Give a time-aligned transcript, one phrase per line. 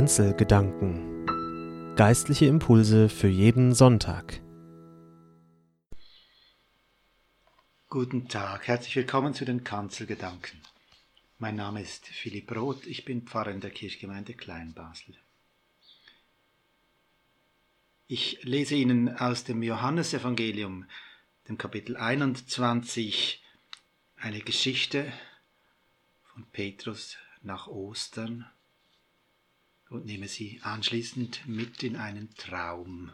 [0.00, 1.26] Kanzelgedanken.
[1.94, 4.40] Geistliche Impulse für jeden Sonntag.
[7.90, 10.58] Guten Tag, herzlich willkommen zu den Kanzelgedanken.
[11.36, 15.18] Mein Name ist Philipp Roth, ich bin Pfarrer in der Kirchgemeinde Kleinbasel.
[18.06, 20.86] Ich lese Ihnen aus dem Johannesevangelium,
[21.46, 23.44] dem Kapitel 21,
[24.16, 25.12] eine Geschichte
[26.22, 28.46] von Petrus nach Ostern
[29.90, 33.12] und nehme sie anschließend mit in einen Traum,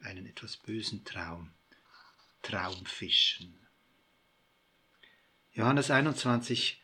[0.00, 1.50] einen etwas bösen Traum,
[2.42, 3.54] Traumfischen.
[5.52, 6.82] Johannes 21,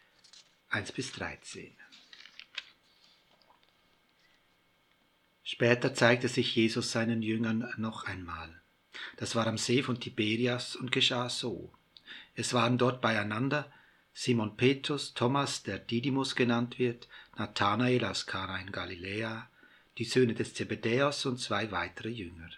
[0.68, 1.76] 1 bis 13.
[5.42, 8.62] Später zeigte sich Jesus seinen Jüngern noch einmal.
[9.16, 11.72] Das war am See von Tiberias und geschah so.
[12.34, 13.72] Es waren dort beieinander
[14.12, 19.48] Simon Petrus, Thomas, der Didymus genannt wird, Nathanael aus Kana in Galiläa,
[19.98, 22.50] die Söhne des Zebedäus und zwei weitere Jünger.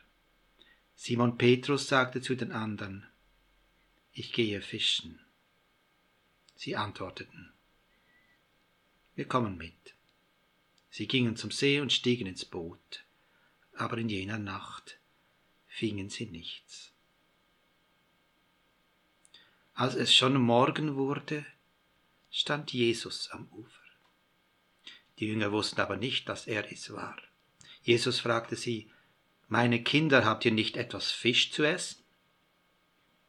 [0.94, 3.06] Simon Petrus sagte zu den anderen,
[4.12, 5.20] Ich gehe fischen.
[6.54, 7.52] Sie antworteten,
[9.14, 9.94] Wir kommen mit.
[10.90, 13.04] Sie gingen zum See und stiegen ins Boot,
[13.74, 14.98] aber in jener Nacht
[15.66, 16.92] fingen sie nichts.
[19.74, 21.46] Als es schon Morgen wurde,
[22.30, 23.81] stand Jesus am Ufer.
[25.22, 27.16] Die Jünger wussten aber nicht, dass er es war.
[27.84, 28.90] Jesus fragte sie,
[29.46, 32.02] Meine Kinder, habt ihr nicht etwas Fisch zu essen?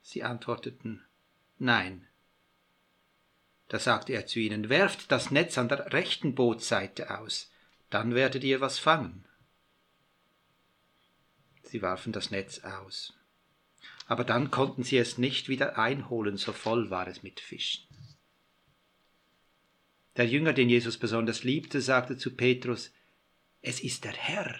[0.02, 1.06] Sie antworteten,
[1.60, 2.08] Nein.
[3.68, 7.52] Da sagte er zu ihnen, Werft das Netz an der rechten Bootseite aus,
[7.92, 9.26] dann werdet ihr was fangen.
[11.62, 13.14] Sie warfen das Netz aus
[14.06, 17.84] aber dann konnten sie es nicht wieder einholen, so voll war es mit Fischen.
[20.18, 22.94] Der Jünger, den Jesus besonders liebte, sagte zu Petrus,
[23.62, 24.60] Es ist der Herr.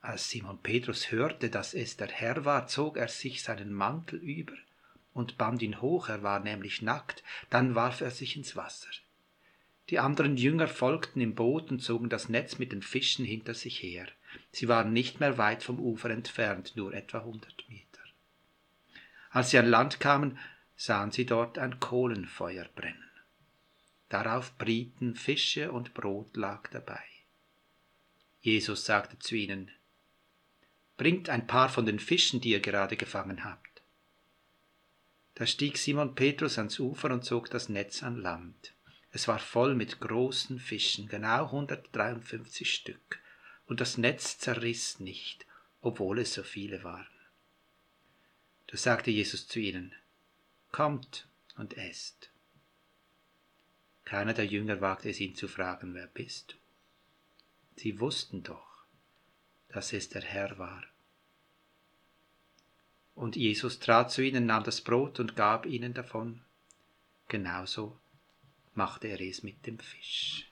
[0.00, 4.54] Als Simon Petrus hörte, dass es der Herr war, zog er sich seinen Mantel über
[5.12, 8.88] und band ihn hoch, er war nämlich nackt, dann warf er sich ins Wasser.
[9.90, 13.82] Die anderen Jünger folgten im Boot und zogen das Netz mit den Fischen hinter sich
[13.82, 14.06] her.
[14.52, 18.00] Sie waren nicht mehr weit vom Ufer entfernt, nur etwa hundert Meter.
[19.30, 20.38] Als sie an Land kamen,
[20.76, 23.09] sahen sie dort ein Kohlenfeuer brennen.
[24.10, 27.02] Darauf brieten Fische und Brot lag dabei.
[28.42, 29.70] Jesus sagte zu ihnen,
[30.96, 33.82] Bringt ein paar von den Fischen, die ihr gerade gefangen habt.
[35.36, 38.74] Da stieg Simon Petrus ans Ufer und zog das Netz an Land.
[39.12, 43.20] Es war voll mit großen Fischen, genau 153 Stück,
[43.66, 45.46] und das Netz zerriss nicht,
[45.82, 47.06] obwohl es so viele waren.
[48.66, 49.94] Da sagte Jesus zu ihnen,
[50.72, 52.30] Kommt und esst.
[54.10, 56.56] Keiner der Jünger wagte es ihn zu fragen, wer bist du?
[57.76, 58.84] Sie wussten doch,
[59.68, 60.82] dass es der Herr war.
[63.14, 66.42] Und Jesus trat zu ihnen, nahm das Brot und gab ihnen davon,
[67.28, 68.00] genauso
[68.74, 70.50] machte er es mit dem Fisch.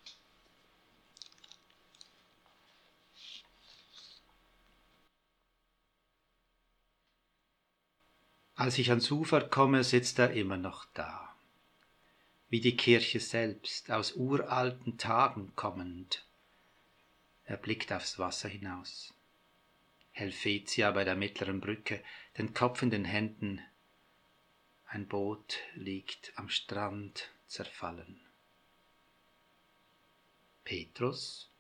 [8.54, 11.34] Als ich ans Ufer komme, sitzt er immer noch da,
[12.48, 16.26] wie die Kirche selbst, aus uralten Tagen kommend.
[17.44, 19.14] Er blickt aufs Wasser hinaus.
[20.12, 22.02] Helvetia bei der mittleren Brücke,
[22.36, 23.60] den Kopf in den Händen.
[24.86, 28.20] Ein Boot liegt am Strand zerfallen.
[30.64, 31.50] Petrus?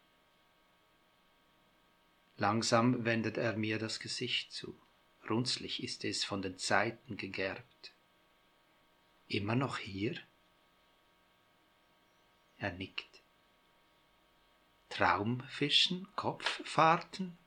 [2.36, 4.78] Langsam wendet er mir das Gesicht zu.
[5.28, 7.92] Runzlig ist es von den Zeiten gegerbt.
[9.26, 10.18] Immer noch hier?
[12.58, 13.22] Er nickt.
[14.90, 17.38] Traumfischen, Kopffahrten?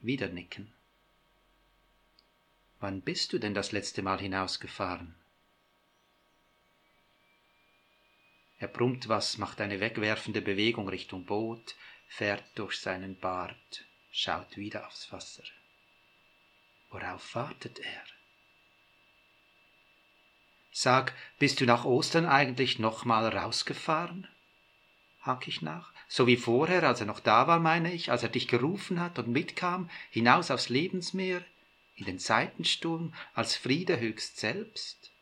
[0.00, 0.72] Wieder nicken.
[2.80, 5.14] Wann bist du denn das letzte Mal hinausgefahren?
[8.58, 11.74] Er brummt was, macht eine wegwerfende Bewegung Richtung Boot,
[12.08, 15.44] fährt durch seinen Bart, schaut wieder aufs Wasser.
[16.90, 18.04] Worauf wartet er?
[20.78, 24.28] Sag, bist du nach Ostern eigentlich nochmal rausgefahren?
[25.22, 25.90] hak ich nach.
[26.06, 29.18] So wie vorher, als er noch da war, meine ich, als er dich gerufen hat
[29.18, 31.42] und mitkam, hinaus aufs Lebensmeer,
[31.94, 35.12] in den Seitensturm, als Friede höchst selbst?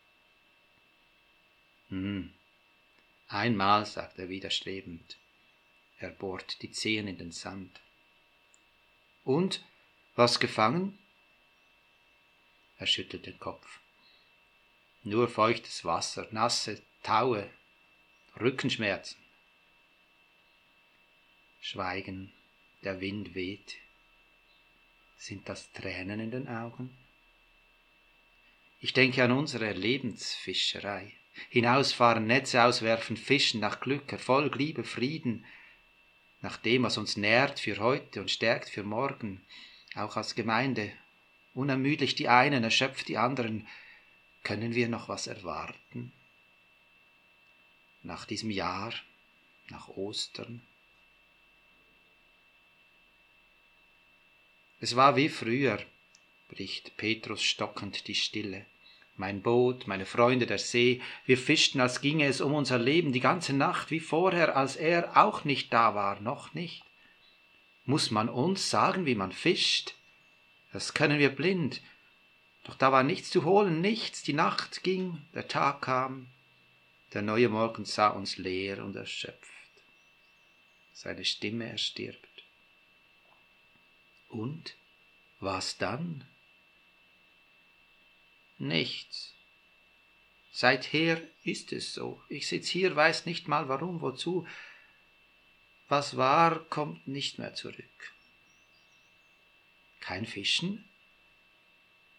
[1.88, 2.34] Hm,
[3.28, 5.18] Einmal, sagt er widerstrebend.
[6.00, 7.80] Er bohrt die Zehen in den Sand.
[9.22, 9.64] Und,
[10.16, 10.98] was gefangen?
[12.76, 13.78] Er schüttelt den Kopf.
[15.06, 17.50] Nur feuchtes Wasser, nasse Taue,
[18.40, 19.18] Rückenschmerzen.
[21.60, 22.32] Schweigen,
[22.84, 23.76] der Wind weht.
[25.18, 26.96] Sind das Tränen in den Augen?
[28.80, 31.12] Ich denke an unsere Lebensfischerei.
[31.50, 35.44] Hinausfahren, Netze auswerfen, fischen nach Glück, Erfolg, Liebe, Frieden,
[36.40, 39.44] nach dem, was uns nährt für heute und stärkt für morgen,
[39.96, 40.92] auch als Gemeinde,
[41.52, 43.66] unermüdlich die einen, erschöpft die anderen,
[44.44, 46.12] können wir noch was erwarten?
[48.02, 48.92] Nach diesem Jahr,
[49.70, 50.62] nach Ostern,
[54.84, 55.78] Es war wie früher,
[56.50, 58.66] bricht Petrus stockend die Stille.
[59.16, 63.20] Mein Boot, meine Freunde der See, wir fischten, als ginge es um unser Leben die
[63.20, 66.84] ganze Nacht, wie vorher, als er auch nicht da war, noch nicht.
[67.86, 69.94] Muss man uns sagen, wie man fischt?
[70.70, 71.80] Das können wir blind.
[72.64, 74.22] Doch da war nichts zu holen, nichts.
[74.22, 76.28] Die Nacht ging, der Tag kam,
[77.12, 79.52] der neue Morgen sah uns leer und erschöpft.
[80.92, 82.44] Seine Stimme erstirbt.
[84.28, 84.76] Und
[85.40, 86.24] was dann?
[88.58, 89.34] Nichts.
[90.50, 92.22] Seither ist es so.
[92.28, 94.46] Ich sitz hier, weiß nicht mal warum, wozu.
[95.88, 98.12] Was war, kommt nicht mehr zurück.
[100.00, 100.88] Kein Fischen?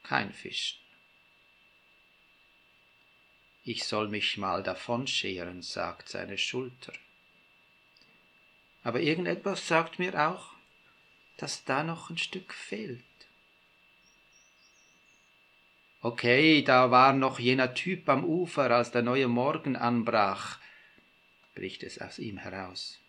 [0.08, 0.80] Kein Fischen.
[3.64, 6.94] Ich soll mich mal davonscheren, sagt seine Schulter.
[8.84, 10.52] Aber irgendetwas sagt mir auch,
[11.38, 13.04] dass da noch ein Stück fehlt.
[16.02, 20.60] Okay, da war noch jener Typ am Ufer, als der neue Morgen anbrach,
[21.56, 23.02] bricht es aus ihm heraus.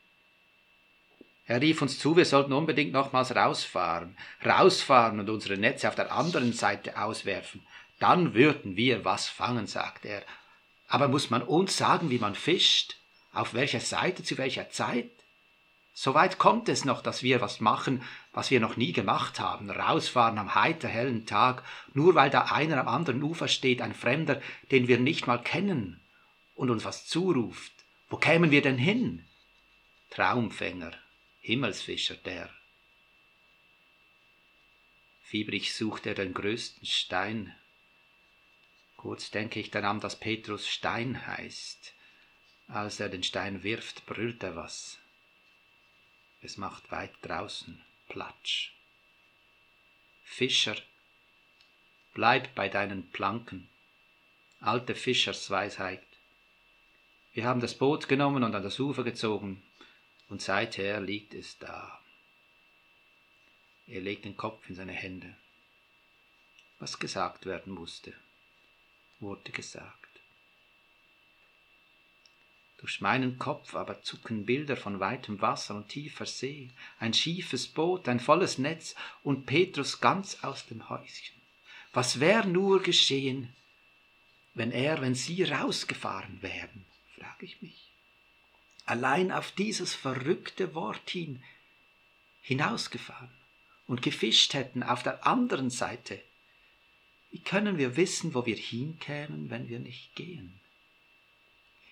[1.47, 6.13] Er rief uns zu, wir sollten unbedingt nochmals rausfahren, rausfahren und unsere Netze auf der
[6.13, 7.65] anderen Seite auswerfen.
[8.01, 10.23] Dann würden wir was fangen, sagt er.
[10.89, 12.97] Aber muss man uns sagen, wie man fischt?
[13.33, 15.11] Auf welcher Seite, zu welcher Zeit?
[15.95, 18.03] So weit kommt es noch, dass wir was machen,
[18.33, 21.63] was wir noch nie gemacht haben, rausfahren am heiter hellen Tag,
[21.95, 26.01] nur weil da einer am anderen Ufer steht, ein Fremder, den wir nicht mal kennen,
[26.55, 27.73] und uns was zuruft.
[28.11, 29.25] Wo kämen wir denn hin?
[30.11, 30.93] Traumfänger,
[31.47, 32.51] Himmelsfischer der.
[35.21, 37.55] Fiebrig sucht er den größten Stein.
[38.97, 41.95] Kurz denke ich dann an, dass Petrus Stein heißt.
[42.67, 44.99] Als er den Stein wirft, brüllt er was.
[46.41, 48.73] Es macht weit draußen Platsch.
[50.25, 50.77] Fischer,
[52.13, 53.69] bleib bei deinen Planken.
[54.59, 56.03] Alte Fischersweisheit.
[57.35, 59.63] Wir haben das Boot genommen und an das Ufer gezogen,
[60.29, 62.01] und seither liegt es da.
[63.87, 65.37] Er legt den Kopf in seine Hände.
[66.79, 68.13] Was gesagt werden musste,
[69.21, 70.07] wurde gesagt.
[72.79, 78.09] Durch meinen Kopf aber zucken Bilder von weitem Wasser und tiefer See, ein schiefes Boot,
[78.09, 81.41] ein volles Netz und Petrus ganz aus dem Häuschen.
[81.93, 83.55] Was wär nur geschehen,
[84.57, 86.86] wenn er, wenn sie rausgefahren wären.
[88.87, 91.43] Allein auf dieses verrückte Wort hin,
[92.41, 93.31] hinausgefahren
[93.89, 96.23] und gefischt hätten auf der anderen Seite.
[97.31, 100.61] Wie können wir wissen, wo wir hinkämen, wenn wir nicht gehen?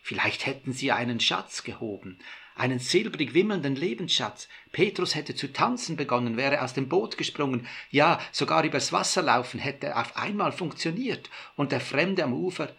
[0.02, 2.20] Vielleicht hätten sie einen Schatz gehoben,
[2.54, 4.48] einen silbrig wimmelnden Lebensschatz.
[4.70, 9.58] Petrus hätte zu tanzen begonnen, wäre aus dem Boot gesprungen, ja, sogar übers Wasser laufen
[9.58, 12.72] hätte auf einmal funktioniert, und der Fremde am Ufer,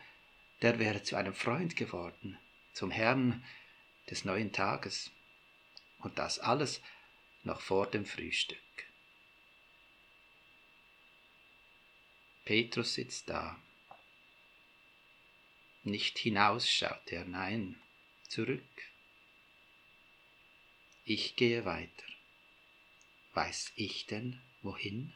[0.62, 2.38] der wäre zu einem Freund geworden,
[2.72, 3.44] zum Herrn
[4.10, 5.12] des neuen Tages.
[6.00, 6.82] Und das alles
[7.44, 8.60] noch vor dem Frühstück.
[12.44, 13.60] Petrus sitzt da,
[15.86, 17.80] nicht hinaus schaut er, nein,
[18.28, 18.64] zurück.
[21.04, 22.06] Ich gehe weiter.
[23.34, 25.14] Weiß ich denn, wohin?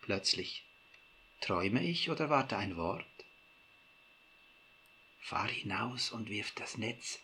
[0.00, 0.64] Plötzlich
[1.42, 3.21] träume ich oder warte ein Wort?
[5.22, 7.20] Fahr hinaus und wirf das Netz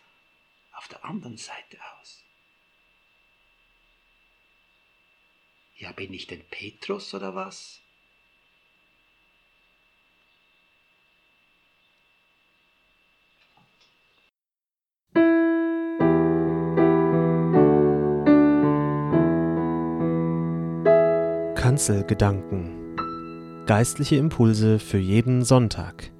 [0.71, 2.23] auf der anderen Seite aus.
[5.75, 7.81] Ja, bin ich denn Petrus oder was?
[21.55, 22.95] Kanzelgedanken.
[23.65, 26.11] Geistliche Impulse für jeden Sonntag.